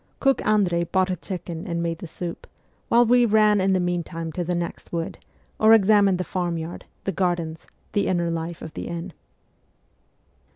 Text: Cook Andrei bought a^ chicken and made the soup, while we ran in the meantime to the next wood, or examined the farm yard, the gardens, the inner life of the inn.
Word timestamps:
Cook 0.19 0.43
Andrei 0.43 0.83
bought 0.83 1.09
a^ 1.09 1.21
chicken 1.21 1.67
and 1.67 1.83
made 1.83 1.99
the 1.99 2.07
soup, 2.07 2.47
while 2.89 3.05
we 3.05 3.23
ran 3.23 3.61
in 3.61 3.73
the 3.73 3.79
meantime 3.79 4.31
to 4.31 4.43
the 4.43 4.55
next 4.55 4.91
wood, 4.91 5.19
or 5.59 5.75
examined 5.75 6.17
the 6.17 6.23
farm 6.23 6.57
yard, 6.57 6.85
the 7.03 7.11
gardens, 7.11 7.67
the 7.93 8.07
inner 8.07 8.31
life 8.31 8.63
of 8.63 8.73
the 8.73 8.87
inn. 8.87 9.13